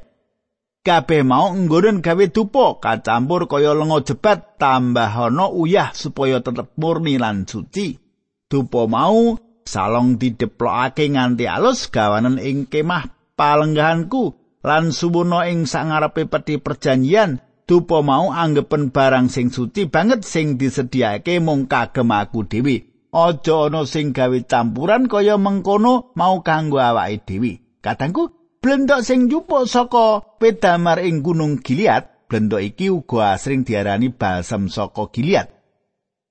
Kabeh 0.88 1.20
mau 1.20 1.52
nggonen 1.52 2.00
gawe 2.00 2.24
dupa 2.32 2.80
kacampur 2.80 3.44
kaya 3.44 3.76
lenga 3.76 4.00
jebat 4.08 4.56
tambah 4.56 5.12
ana 5.12 5.52
uyah 5.52 5.92
supaya 5.92 6.40
tetep 6.40 6.72
murni 6.80 7.20
lan 7.20 7.44
suci. 7.44 8.00
Dupa 8.48 8.88
mau 8.88 9.36
salong 9.68 10.16
dideplokake 10.16 11.12
nganti 11.12 11.44
alus 11.44 11.92
gawanen 11.92 12.40
ing 12.40 12.64
kemah 12.72 13.36
palenggahanku 13.36 14.32
lan 14.64 14.88
suwono 14.88 15.44
ing 15.44 15.68
sangarepe 15.68 16.24
peti 16.24 16.56
perjanjian. 16.56 17.44
Dupa 17.68 18.00
mau 18.00 18.32
anggepen 18.32 18.88
barang 18.88 19.28
sing 19.28 19.52
suci 19.52 19.92
banget 19.92 20.24
sing 20.24 20.56
disediake 20.56 21.36
mung 21.36 21.68
kagem 21.68 22.08
aku 22.08 22.48
dhewe. 22.48 22.88
Aja 23.12 23.68
ana 23.68 23.84
sing 23.84 24.16
gawe 24.16 24.40
campuran 24.48 25.04
kaya 25.04 25.36
mengkono 25.36 26.16
mau 26.16 26.40
kanggo 26.40 26.80
awake 26.80 27.28
dhewe. 27.28 27.60
Kadangku 27.84 28.37
blendok 28.58 29.00
sing 29.06 29.26
njupuk 29.26 29.70
saka 29.70 30.22
pedamar 30.38 30.98
ing 31.02 31.22
Gunung 31.22 31.62
Gilead, 31.62 32.28
blendok 32.28 32.62
iki 32.62 32.90
uga 32.90 33.38
asring 33.38 33.62
diarani 33.62 34.10
balsam 34.10 34.66
saka 34.66 35.08
Gilead. 35.14 35.48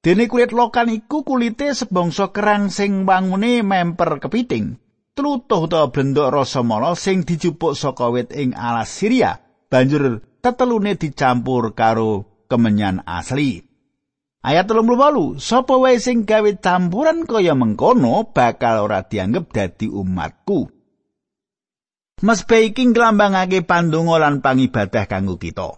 Dene 0.03 0.29
kulit 0.29 0.53
lokan 0.53 0.93
iku 0.93 1.25
kulite 1.25 1.73
sebangsa 1.73 2.31
kerang 2.31 2.71
sing 2.71 3.03
wangune 3.03 3.65
memper 3.65 4.21
kepiting. 4.23 4.79
Tlutuh 5.17 5.65
utawa 5.65 5.89
blendok 5.89 6.29
rasa 6.29 6.61
mala 6.61 6.93
sing 6.93 7.25
dijupuk 7.25 7.73
saka 7.73 8.13
wit 8.13 8.29
ing 8.31 8.53
alas 8.53 8.93
Syria, 8.93 9.41
banjur 9.67 10.21
tetelune 10.39 10.93
dicampur 10.95 11.73
karo 11.73 12.45
kemenyan 12.45 13.01
asli. 13.03 13.65
Ayat 14.45 14.69
38, 14.69 15.41
sapa 15.41 15.75
wae 15.75 15.97
sing 15.99 16.23
gawe 16.23 16.47
campuran 16.61 17.25
kaya 17.25 17.57
mengkono 17.57 18.31
bakal 18.31 18.85
ora 18.85 19.03
dianggep 19.03 19.49
dadi 19.51 19.89
umatku. 19.89 20.76
Mesbe 22.17 22.65
iki 22.65 22.81
nglambangake 22.89 23.61
pandonga 23.61 24.17
lan 24.17 24.41
pangibadah 24.41 25.05
kanggo 25.05 25.37
kita. 25.37 25.77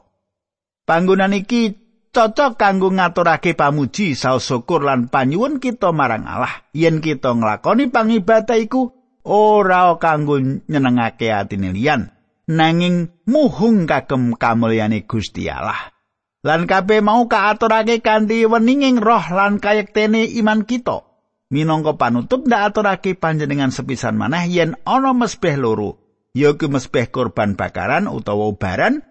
Panggonan 0.88 1.36
iki 1.36 1.75
cocok 2.15 2.56
kanggo 2.56 2.95
ngaturake 2.95 3.60
pamuji, 3.60 4.15
saos 4.15 4.47
syukur 4.47 4.88
lan 4.88 5.12
panyuwun 5.12 5.60
kita 5.60 5.91
marang 5.91 6.23
Allah. 6.23 6.63
Yen 6.71 7.04
kita 7.04 7.36
nglakoni 7.36 7.91
pangibadah 7.91 8.56
iku 8.56 8.88
ora 9.28 9.91
kanggo 9.99 10.39
nyenengake 10.39 11.28
atine 11.28 11.75
liyan, 11.75 12.08
nanging 12.47 13.12
muhung 13.28 13.84
kagem 13.84 14.32
kamulyane 14.39 15.04
Gusti 15.04 15.52
Allah. 15.52 15.91
Lan 16.39 16.71
kabeh 16.71 17.04
mau 17.04 17.28
kaaturake 17.28 17.99
kanthi 17.99 18.47
weninging 18.47 19.04
roh 19.04 19.28
lan 19.28 19.60
kayektene 19.60 20.23
iman 20.39 20.63
kita. 20.63 21.04
Minangka 21.52 21.99
panutup 21.99 22.47
ndak 22.47 22.71
aturake 22.71 23.12
panjenengan 23.19 23.75
sepisan 23.75 24.15
maneh 24.15 24.47
yen 24.47 24.80
ana 24.88 25.12
mesbeh 25.12 25.60
loro 25.60 25.99
ya 26.34 26.54
ku 26.58 26.70
mespeh 26.70 27.10
korban 27.10 27.58
bakaran 27.58 28.06
utawa 28.06 28.50
ubaran 28.50 29.02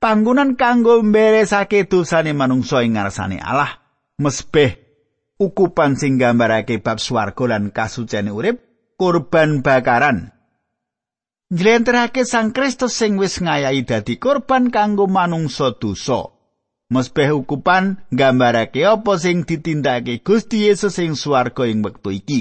panggonan 0.00 0.54
kanggo 0.60 1.02
mberesake 1.02 1.88
dosane 1.88 2.32
manungsa 2.36 2.84
ing 2.84 2.96
ngarsane 2.96 3.40
Allah. 3.40 3.82
Mespeh 4.16 4.80
ukupan 5.36 6.00
sing 6.00 6.16
gambarake 6.16 6.80
bab 6.80 6.96
swarga 6.96 7.44
lan 7.44 7.68
kasucene 7.72 8.32
urip 8.32 8.60
korban 8.96 9.60
bakaran. 9.60 10.32
Njlentrehake 11.52 12.26
sang 12.26 12.50
Kristus 12.50 12.98
sing 12.98 13.20
wis 13.20 13.38
ngayahi 13.38 13.86
dadi 13.86 14.18
korban 14.18 14.72
kanggo 14.72 15.06
manungsa 15.06 15.76
dosa. 15.78 16.32
Mespeh 16.86 17.34
ukupan 17.34 18.06
gambarake 18.14 18.86
apa 18.86 19.18
sing 19.18 19.42
ditindakake 19.42 20.22
Gusti 20.22 20.70
Yesus 20.70 20.96
sing 20.96 21.18
swarga 21.18 21.66
ing 21.66 21.82
wektu 21.82 22.14
iki? 22.14 22.40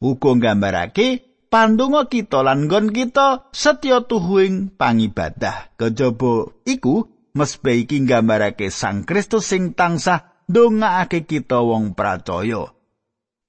Uga 0.00 0.32
gambarake 0.38 1.29
pandonga 1.50 2.06
kita 2.06 2.46
lan 2.46 2.70
nggon 2.70 2.94
kita 2.94 3.50
setya 3.50 4.06
tuhuing 4.06 4.72
pangibadah. 4.78 5.74
Kejaba 5.74 6.54
iku 6.64 7.10
mesbe 7.34 7.74
iki 7.74 8.06
nggambarake 8.06 8.70
Sang 8.70 9.02
Kristus 9.02 9.50
sing 9.50 9.74
tansah 9.74 10.46
ndongaake 10.46 11.26
kita 11.26 11.60
wong 11.60 11.98
pracaya. 11.98 12.70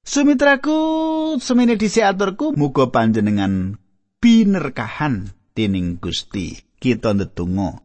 Sumitraku, 0.02 0.78
semene 1.38 1.78
disiaturku 1.78 2.58
muga 2.58 2.90
panjenengan 2.90 3.78
binerkahan 4.18 5.30
dening 5.54 6.02
Gusti. 6.02 6.58
Kita 6.82 7.14
ndedonga. 7.14 7.78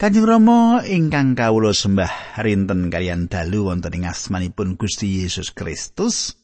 Kanjeng 0.00 0.28
Rama 0.28 0.84
ingkang 0.84 1.36
kawula 1.36 1.76
sembah 1.76 2.40
rinten 2.40 2.92
kalian 2.92 3.28
dalu 3.28 3.68
wonten 3.68 4.00
ing 4.00 4.04
asmanipun 4.08 4.76
Gusti 4.76 5.24
Yesus 5.24 5.52
Kristus. 5.52 6.39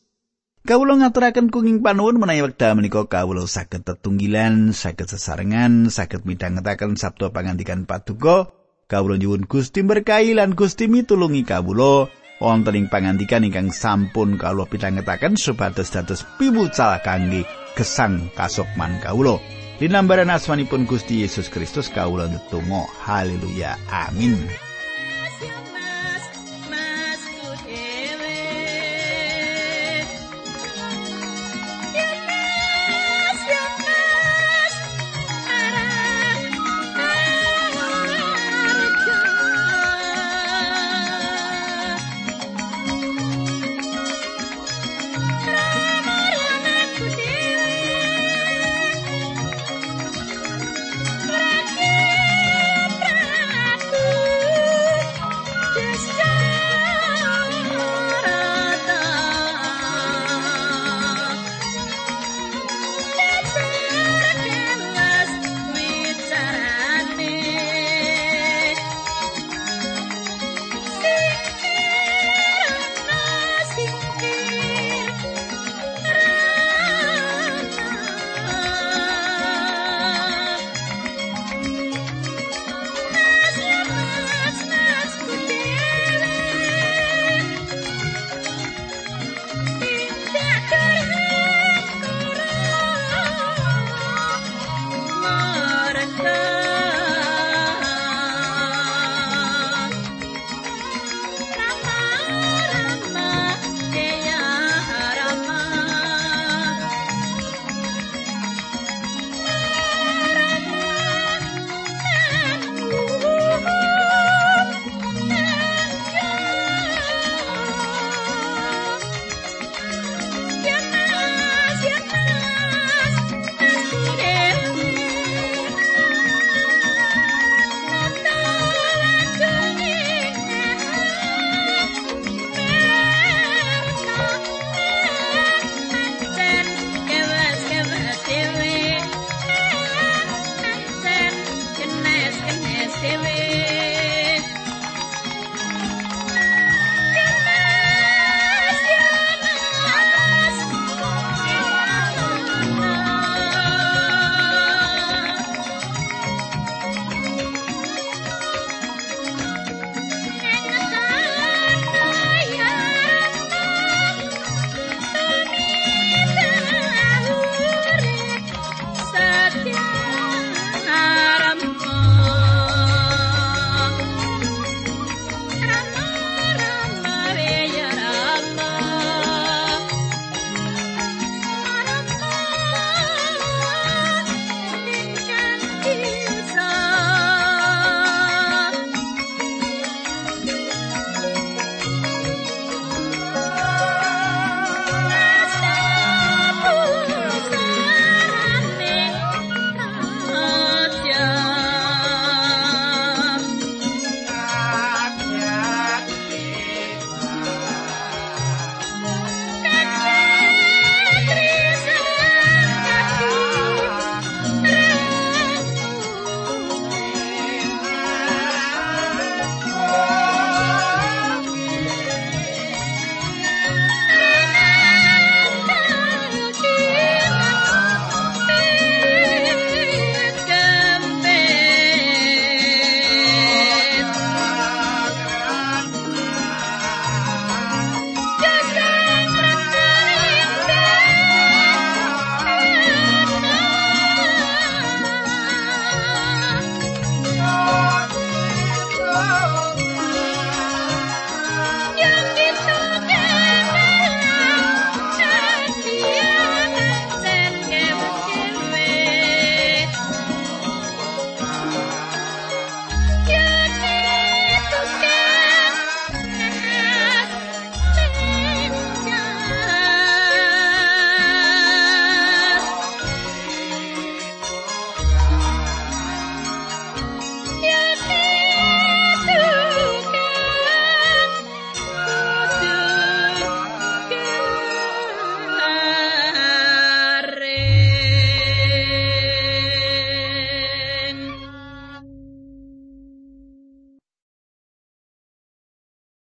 Kawula 0.66 0.98
ngaturaken 0.98 1.46
kenging 1.54 1.78
panuwun 1.78 2.18
menawi 2.18 2.42
wekdal 2.42 2.74
menika 2.74 3.06
kawula 3.06 3.46
saged 3.46 3.86
tetunggilan, 3.86 4.74
saged 4.74 5.06
sesarengan, 5.06 5.94
saged 5.94 6.26
midhangetaken 6.26 6.98
sabda 6.98 7.30
pangandikan 7.30 7.86
Paduka. 7.86 8.50
Kawula 8.90 9.14
nyuwun 9.14 9.46
Gusti 9.46 9.86
berkahi 9.86 10.34
lan 10.34 10.58
Gusti 10.58 10.90
mitulungi 10.90 11.46
kawula 11.46 12.10
wonten 12.42 12.74
ing 12.74 12.90
pangandikan 12.90 13.46
ingkang 13.46 13.70
sampun 13.70 14.34
kawula 14.42 14.66
pitangetaken 14.66 15.38
supados 15.38 15.94
dados 15.94 16.26
piwucal 16.34 16.98
kangge 16.98 17.46
gesang 17.78 18.26
kasukman 18.34 18.98
kawula. 18.98 19.38
Dinambaran 19.78 20.34
asmanipun 20.34 20.82
Gusti 20.90 21.22
Yesus 21.22 21.46
Kristus 21.46 21.94
kawula 21.94 22.26
ndutung. 22.26 22.66
Haleluya. 23.06 23.78
Amin. 23.86 24.65